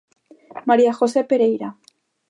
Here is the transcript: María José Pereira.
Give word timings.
María 0.69 0.93
José 0.99 1.21
Pereira. 1.31 1.69